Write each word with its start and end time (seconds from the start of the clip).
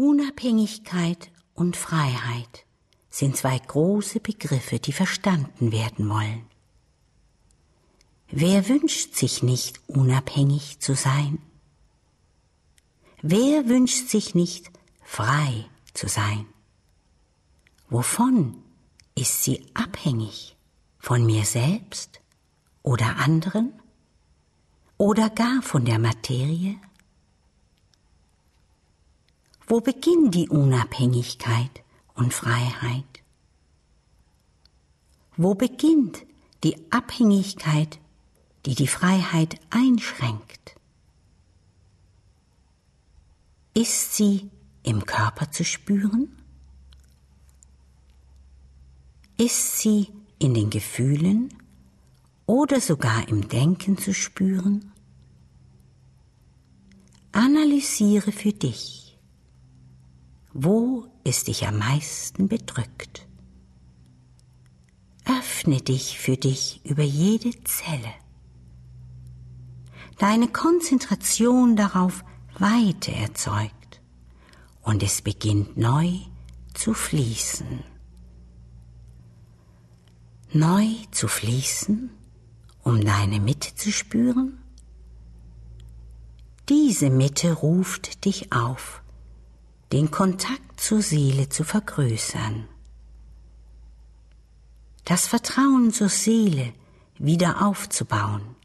Unabhängigkeit 0.00 1.30
und 1.52 1.76
Freiheit 1.76 2.64
sind 3.10 3.36
zwei 3.36 3.58
große 3.58 4.20
Begriffe, 4.20 4.78
die 4.78 4.94
verstanden 4.94 5.72
werden 5.72 6.08
wollen. 6.08 6.46
Wer 8.30 8.66
wünscht 8.70 9.14
sich 9.14 9.42
nicht 9.42 9.78
unabhängig 9.88 10.78
zu 10.78 10.94
sein? 10.94 11.36
Wer 13.20 13.68
wünscht 13.68 14.08
sich 14.08 14.34
nicht 14.34 14.70
frei 15.02 15.68
zu 15.92 16.08
sein? 16.08 16.46
Wovon 17.90 18.56
ist 19.14 19.44
sie 19.44 19.66
abhängig? 19.74 20.56
Von 20.98 21.26
mir 21.26 21.44
selbst 21.44 22.20
oder 22.82 23.16
anderen? 23.16 23.74
Oder 24.96 25.28
gar 25.28 25.60
von 25.60 25.84
der 25.84 25.98
Materie? 25.98 26.76
Wo 29.70 29.80
beginnt 29.80 30.34
die 30.34 30.48
Unabhängigkeit 30.48 31.84
und 32.14 32.34
Freiheit? 32.34 33.04
Wo 35.36 35.54
beginnt 35.54 36.26
die 36.64 36.74
Abhängigkeit, 36.90 38.00
die 38.66 38.74
die 38.74 38.88
Freiheit 38.88 39.60
einschränkt? 39.70 40.74
Ist 43.72 44.16
sie 44.16 44.50
im 44.82 45.06
Körper 45.06 45.52
zu 45.52 45.64
spüren? 45.64 46.36
Ist 49.36 49.78
sie 49.78 50.08
in 50.40 50.54
den 50.54 50.70
Gefühlen 50.70 51.54
oder 52.44 52.80
sogar 52.80 53.28
im 53.28 53.48
Denken 53.48 53.96
zu 53.96 54.14
spüren? 54.14 54.90
Analysiere 57.30 58.32
für 58.32 58.52
dich, 58.52 59.09
wo 60.52 61.06
es 61.24 61.44
dich 61.44 61.66
am 61.66 61.78
meisten 61.78 62.48
bedrückt. 62.48 63.26
Öffne 65.24 65.80
dich 65.80 66.18
für 66.18 66.36
dich 66.36 66.80
über 66.84 67.02
jede 67.02 67.50
Zelle. 67.64 68.12
Deine 70.18 70.48
Konzentration 70.48 71.76
darauf 71.76 72.24
Weite 72.58 73.12
erzeugt 73.12 74.00
und 74.82 75.02
es 75.02 75.22
beginnt 75.22 75.76
neu 75.76 76.18
zu 76.74 76.94
fließen. 76.94 77.84
Neu 80.52 80.86
zu 81.10 81.28
fließen, 81.28 82.10
um 82.82 83.04
deine 83.04 83.40
Mitte 83.40 83.74
zu 83.76 83.92
spüren? 83.92 84.58
Diese 86.68 87.08
Mitte 87.10 87.52
ruft 87.52 88.24
dich 88.24 88.52
auf, 88.52 89.02
den 89.92 90.10
Kontakt 90.10 90.80
zur 90.80 91.02
Seele 91.02 91.48
zu 91.48 91.64
vergrößern, 91.64 92.68
das 95.04 95.26
Vertrauen 95.26 95.92
zur 95.92 96.08
Seele 96.08 96.72
wieder 97.18 97.66
aufzubauen, 97.66 98.56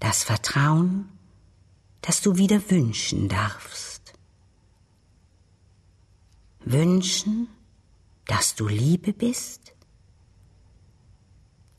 das 0.00 0.24
Vertrauen 0.24 1.08
das 2.06 2.20
du 2.20 2.36
wieder 2.36 2.70
wünschen 2.70 3.30
darfst. 3.30 4.12
Wünschen, 6.60 7.48
dass 8.26 8.54
du 8.56 8.68
Liebe 8.68 9.14
bist? 9.14 9.74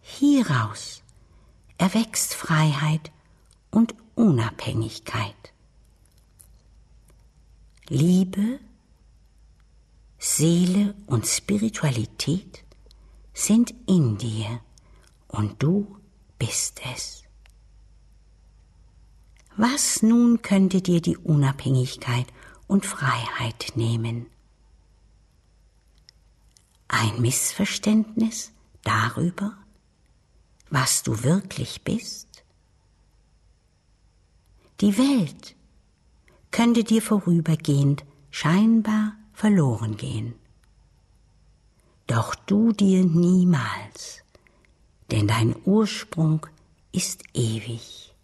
Hieraus 0.01 1.03
erwächst 1.77 2.33
Freiheit 2.33 3.11
und 3.69 3.93
Unabhängigkeit. 4.15 5.53
Liebe, 7.89 8.59
Seele 10.17 10.95
und 11.05 11.27
Spiritualität 11.27 12.63
sind 13.31 13.75
in 13.85 14.17
dir 14.17 14.59
und 15.27 15.61
du 15.61 15.95
bist 16.39 16.81
es. 16.95 17.23
Was 19.55 20.01
nun 20.01 20.41
könnte 20.41 20.81
dir 20.81 20.99
die 20.99 21.15
Unabhängigkeit 21.15 22.25
und 22.65 22.87
Freiheit 22.87 23.73
nehmen? 23.75 24.25
Ein 26.87 27.21
Missverständnis 27.21 28.51
darüber, 28.83 29.55
was 30.71 31.03
du 31.03 31.21
wirklich 31.21 31.83
bist? 31.83 32.43
Die 34.81 34.97
Welt 34.97 35.55
könnte 36.55 36.85
dir 36.85 37.01
vorübergehend 37.01 38.05
scheinbar 38.31 39.17
verloren 39.33 39.97
gehen. 39.97 40.35
Doch 42.07 42.33
du 42.33 42.71
dir 42.71 43.03
niemals, 43.03 44.23
denn 45.11 45.27
dein 45.27 45.53
Ursprung 45.65 46.47
ist 46.93 47.23
ewig. 47.33 48.15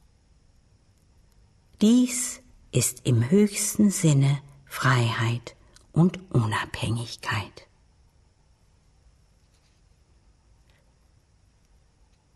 Dies 1.82 2.42
ist 2.72 3.06
im 3.06 3.30
höchsten 3.30 3.92
Sinne 3.92 4.42
Freiheit 4.66 5.58
und 5.92 6.18
Unabhängigkeit. 6.32 7.68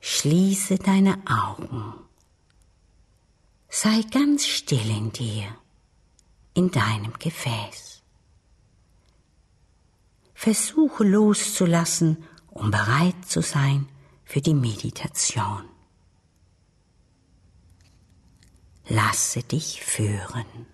Schließe 0.01 0.75
deine 0.75 1.19
Augen. 1.25 1.93
Sei 3.69 4.01
ganz 4.11 4.45
still 4.45 4.89
in 4.89 5.13
dir, 5.13 5.55
in 6.55 6.71
deinem 6.71 7.13
Gefäß. 7.19 8.01
Versuche 10.33 11.03
loszulassen, 11.03 12.23
um 12.47 12.71
bereit 12.71 13.25
zu 13.27 13.41
sein 13.41 13.87
für 14.23 14.41
die 14.41 14.55
Meditation. 14.55 15.69
lasse 18.87 19.43
dich 19.43 19.83
führen. 19.83 20.67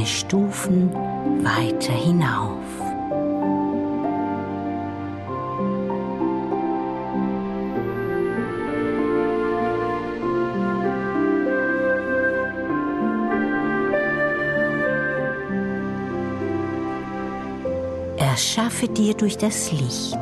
Deine 0.00 0.08
Stufen 0.08 0.90
weiter 1.44 1.92
hinauf. 1.92 2.56
Erschaffe 18.16 18.88
dir 18.88 19.12
durch 19.12 19.36
das 19.36 19.70
Licht 19.70 20.16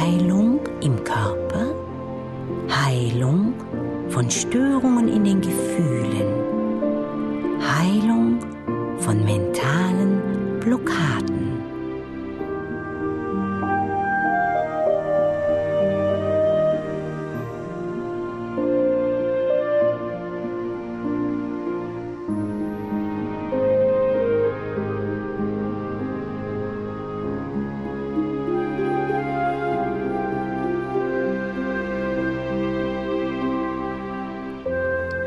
Heilung 0.00 0.58
im 0.80 1.04
Körper, 1.04 1.66
Heilung 2.68 3.54
von 4.08 4.28
Störungen 4.28 5.06
in 5.06 5.22
den 5.22 5.40
Gefühlen, 5.40 6.26
Heilung 7.60 8.55
von 9.00 9.24
mentalen 9.24 10.60
Blockaden. 10.60 11.36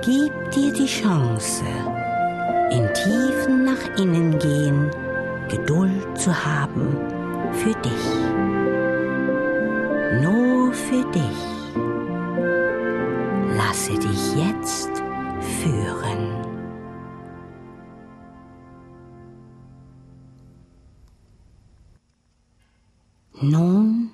Gib 0.02 0.52
dir 0.52 0.74
die 0.74 0.88
Chance, 0.88 1.64
in 2.72 2.88
tiefen 2.94 3.29
nach 3.80 3.98
innen 3.98 4.38
gehen, 4.40 4.90
Geduld 5.50 6.20
zu 6.20 6.34
haben 6.46 6.96
für 7.54 7.74
dich. 7.82 8.06
Nur 10.22 10.74
für 10.74 11.04
dich. 11.12 11.40
Lasse 13.56 13.98
dich 13.98 14.36
jetzt 14.36 14.92
führen. 15.62 16.36
Nun 23.42 24.12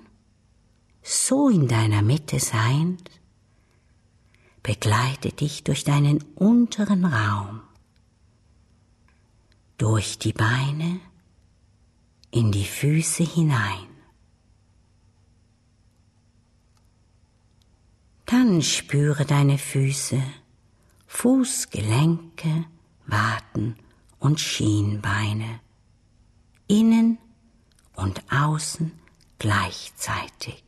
so 1.02 1.50
in 1.50 1.68
deiner 1.68 2.02
Mitte 2.02 2.40
seiend, 2.40 3.10
begleite 4.64 5.30
dich 5.30 5.64
durch 5.64 5.84
deinen 5.84 6.24
unteren 6.36 7.06
Raum, 7.06 7.62
durch 9.78 10.18
die 10.18 10.34
Beine, 10.34 11.00
in 12.32 12.52
die 12.52 12.66
Füße 12.66 13.24
hinein. 13.24 13.88
Dann 18.26 18.62
spüre 18.62 19.26
deine 19.26 19.58
Füße, 19.58 20.22
Fußgelenke, 21.08 22.66
Waden 23.06 23.78
und 24.20 24.40
Schienbeine, 24.40 25.60
innen 26.68 27.18
und 27.96 28.22
außen 28.32 28.92
gleichzeitig. 29.40 30.64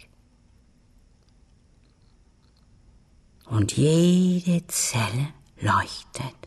Und 3.46 3.76
jede 3.76 4.68
Zelle 4.68 5.34
leuchtet, 5.60 6.47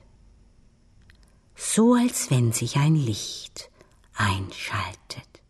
so 1.62 1.92
als 1.94 2.30
wenn 2.30 2.52
sich 2.52 2.76
ein 2.76 2.94
Licht 2.94 3.70
einschaltet. 4.14 5.42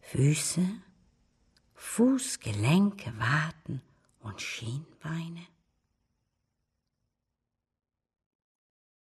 Füße, 0.00 0.66
Fußgelenke, 1.74 3.12
Waden 3.18 3.82
und 4.20 4.40
Schienbeine 4.40 5.46